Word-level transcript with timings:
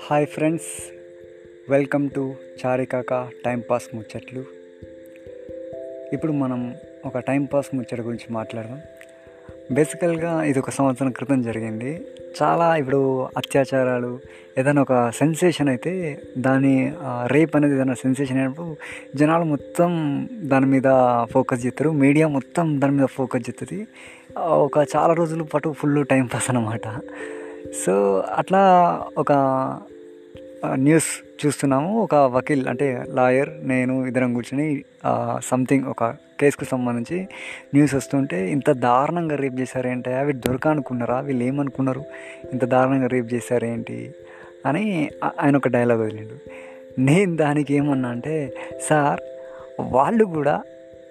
Hi 0.00 0.26
friends 0.26 0.92
welcome 1.70 2.10
to 2.10 2.34
చారికాక 2.66 3.28
timepass 3.44 3.96
ముచ్చట్లు. 3.96 4.44
ఇప్పుడు 6.12 6.32
మనం 6.32 6.74
ఒక 7.04 7.18
టైంపాస్ 7.18 7.74
ముచ్చట 7.74 8.00
గురించి 8.00 8.32
మాట్లాడదాం. 8.32 8.80
బేసికల్గా 9.76 10.32
ఇది 10.50 10.58
ఒక 10.58 10.70
సంవత్సరం 10.70 11.10
క్రితం 11.10 11.42
జరిగింది. 11.42 11.90
చాలా 12.42 12.66
ఇప్పుడు 12.76 13.00
అత్యాచారాలు 13.36 14.12
ఏదైనా 14.58 14.82
ఒక 14.82 14.94
సెన్సేషన్ 15.10 15.68
అయితే 15.68 15.92
దాని 16.46 16.74
రేప్ 17.32 17.56
అనేది 17.56 17.74
ఏదైనా 17.74 17.94
సెన్సేషన్ 17.94 18.38
అయినప్పుడు 18.38 18.70
జనాలు 19.18 19.44
మొత్తం 19.44 19.90
దాని 20.42 20.66
మీద 20.66 20.88
ఫోకస్ 21.32 21.66
చేస్తారు. 21.66 21.90
మీడియా 22.04 22.28
మొత్తం 22.28 22.80
దాని 22.80 22.94
మీద 22.96 23.06
ఫోకస్ 23.06 23.44
చేస్తుంది. 23.48 23.78
ఒక 24.38 24.86
చాలా 24.96 25.12
రోజుల 25.14 25.42
పాటు 25.42 25.68
ఫుల్ 25.78 26.06
టైం 26.06 26.24
పాస్ 26.34 26.50
అనమాట 26.50 26.86
సో 27.84 27.94
అట్లా 28.36 28.62
ఒక 29.18 29.32
న్యూస్ 30.74 31.10
చూస్తున్నాము. 31.40 31.90
ఒక 32.02 32.14
వకీల్ 32.14 32.64
అంటే 32.68 32.86
లాయర్ 33.08 33.50
నేను 33.68 34.06
ఇద్దరం 34.06 34.30
కూర్చొని 34.34 34.68
సంథింగ్ 35.50 35.84
ఒక 35.84 36.04
కేసుకు 36.40 36.64
సంబంధించి 36.64 37.20
న్యూస్ 37.74 37.94
వస్తుంటే 37.94 38.52
ఇంత 38.52 38.70
దారుణంగా 38.70 39.36
రేప్ 39.36 39.60
చేశారేంటి? 39.60 40.10
అవి 40.10 40.32
దొరకనుకున్నారా? 40.32 41.20
వీళ్ళు 41.20 41.44
ఏమనుకున్నారు? 41.44 42.04
ఇంత 42.52 42.64
దారుణంగా 42.64 43.06
రేప్ 43.06 43.34
చేశారేంటి? 43.34 44.14
అని 44.66 45.10
ఆయన 45.40 45.56
ఒక 45.56 45.68
డైలాగ్ 45.68 46.00
వదిలిండు. 46.00 46.50
నేను 47.00 47.36
దానికి 47.36 47.74
ఏమన్నా 47.74 48.08
అంటే 48.08 48.52
సార్ 48.88 49.20
వాళ్ళు 49.80 50.24
కూడా 50.24 50.62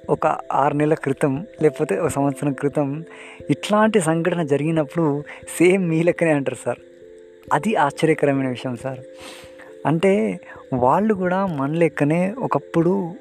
ఒక 0.09 0.27
ఆరు 0.53 0.73
నెలల 0.73 0.94
క్రితం 0.94 1.48
లేకపోతే 1.62 2.00
ఒక 2.00 2.08
సంవత్సరం 2.08 2.53
క్రితం 2.53 3.03
ఇట్లాంటి 3.50 4.00
సంఘటన 4.00 4.44
జరిగినప్పుడు 4.44 5.23
సేమ్ 5.59 5.89
మీ 5.89 6.03
లెక్కనే 6.03 6.31
అంటారు 6.31 6.58
సార్. 6.66 6.80
అది 7.53 7.75
ఆశ్చర్యకరమైన 7.75 8.47
విషయం 8.47 8.78
సార్. 8.78 9.00
అంటే 9.86 10.39
వాళ్ళు 10.73 11.14
కూడా 11.14 11.45
మన 11.45 11.72
లెక్కనే 11.72 12.36
ఒకప్పుడు 12.39 13.14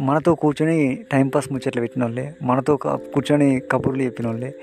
మనతో 0.00 0.34
కూర్చొని 0.34 1.04
టైంపాస్ 1.12 1.52
ముచ్చట్లు 1.52 1.80
పెట్టిన 1.80 2.02
వాళ్ళే 2.04 2.34
మనతో 2.42 2.76
కూర్చొని 2.76 3.62
కబుర్లు 3.72 4.02
చెప్పిన 4.02 4.26
వాళ్ళే 4.26 4.54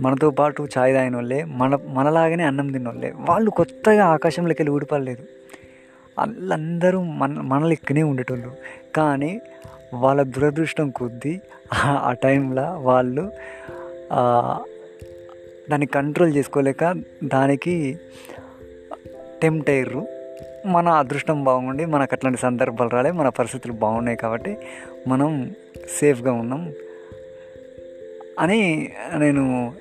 మనతో 0.00 0.30
పాటు 0.30 0.62
ఛాయ్ 0.62 0.94
తాగిన 0.94 1.14
వాళ్ళే 1.14 1.44
మన 1.44 1.78
మనలాగానే 1.88 2.44
అన్నం 2.44 2.72
తిన్న 2.72 2.88
వాళ్ళే 2.88 3.12
వాళ్ళు 3.16 3.50
కొత్తగా 3.50 4.04
ఆకాశంలోకి 4.04 4.62
వెళ్ళి 4.62 4.74
ఊడిపడలేదు. 4.74 5.22
వాళ్ళందరూ 6.18 7.02
మన 7.02 7.40
మన 7.40 7.64
లెక్కనే 7.64 8.02
ఉండేటోళ్ళు. 8.02 8.50
కానీ 8.96 9.40
వాళ్ళ 9.94 10.22
దురదృష్టం 10.22 10.90
కొద్దీ 10.90 11.40
ఆ 11.82 12.12
టైంలో 12.22 12.78
వాళ్ళు 12.78 13.32
దాన్ని 15.70 15.86
కంట్రోల్ 15.86 16.34
చేసుకోలేక 16.36 16.94
దానికి 17.24 17.98
టెంప్ట్ 19.42 19.70
అయ్యారు 19.70 20.06
మన 20.66 20.88
అదృష్టం 20.88 21.44
బాగుండి 21.44 21.84
మనకు 21.86 22.14
అట్లాంటి 22.14 22.38
సందర్భాలు 22.38 22.88
రాలే 22.88 23.10
మన 23.10 23.28
పరిస్థితులు 23.28 23.72
బాగున్నాయి 23.72 24.16
కాబట్టి 24.16 24.56
మనం 25.08 25.52
సేఫ్గా 26.00 26.32
ఉన్నాం 26.32 26.72
అని 28.38 28.90
నేను 29.18 29.72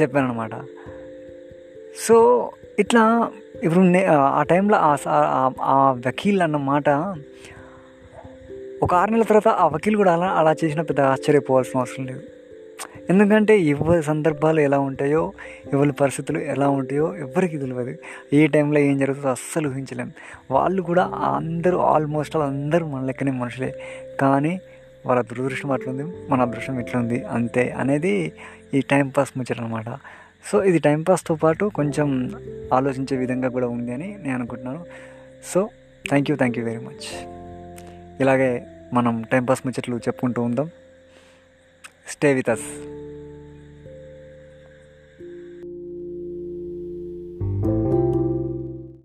చెప్పాను 0.00 0.26
అనమాట 0.26 0.50
సో 2.06 2.16
ఇట్లా 2.78 3.30
ఇప్పుడు 3.62 3.84
నే 3.84 4.04
ఆ 4.06 4.42
టైంలో 4.42 4.76
ఆ 5.62 5.94
వకీల్ 6.06 6.42
అన్న 6.42 6.56
మాట 6.56 6.88
ఒక 8.82 8.94
ఆరు 8.94 9.10
నెలల 9.10 9.22
తర్వాత 9.22 9.48
ఆ 9.48 9.66
వకీల్ 9.66 9.96
కూడా 9.96 10.12
అలా 10.12 10.26
అలా 10.26 10.56
చేసిన 10.64 10.82
పెద్ద 10.82 11.00
ఆశ్చర్యపోవాల్సిన 11.00 11.78
అవసరం 11.78 12.06
లేదు. 12.06 12.20
ఎందుకంటే 13.10 13.60
ఎవరి 13.60 14.02
సందర్భాలు 14.02 14.60
ఎలా 14.60 14.78
ఉంటాయో 14.78 15.32
ఎవరి 15.72 15.92
పరిస్థితులు 15.92 16.38
ఎలా 16.38 16.68
ఉంటాయో 16.68 17.16
ఎవరికి 17.16 17.58
తెలియదు 17.58 17.94
ఏ 18.32 18.46
టైంలో 18.46 18.78
ఏం 18.78 18.98
జరుగుతుందో 18.98 19.28
అస్సలు 19.28 19.68
ఊహించలేం. 19.68 20.12
వాళ్ళు 20.50 20.82
కూడా 20.82 21.04
అందరూ 21.04 21.78
ఆల్మోస్ట్ 21.78 22.36
అందరూ 22.36 22.86
మన 22.86 23.04
లెక్కనే 23.04 23.30
మనుషులే. 23.30 23.74
కానీ 24.20 24.60
వాళ్ళ 25.06 25.22
దురదృష్టం 25.22 25.70
అట్లుంది 25.70 26.02
మన 26.30 26.42
అదృష్టం 26.42 26.80
ఇట్లుంది 26.80 27.24
అంతే 27.24 27.70
అనేది 27.70 28.32
ఈ 28.74 28.80
టైంపాస్ 28.80 29.38
ముచ్చట 29.38 29.60
అనమాట 29.60 29.84
సో 30.52 30.64
ఇది 30.64 30.78
టైంపాస్తో 30.78 31.34
పాటు 31.34 31.64
కొంచెం 31.74 32.32
ఆలోచించే 32.74 33.16
విధంగా 33.16 33.48
కూడా 33.48 33.66
ఉంది 33.66 33.92
అని 33.92 34.16
నేను 34.22 34.34
అనుకుంటున్నాను. 34.34 34.84
So 35.54 35.68
thank 36.08 36.30
you 36.30 36.36
thank 36.36 36.58
you 36.58 36.64
very 36.64 36.78
much. 36.78 37.28
ఇలాగే 38.20 38.66
మనం 38.92 39.24
టైంపాస్ 39.32 39.66
ముచ్చట్లు 39.66 39.96
చెప్పుకుంటూ 39.96 40.42
ఉందాం. 40.42 40.70
Stay 42.06 42.34
with 42.34 42.48
us. 42.48 43.05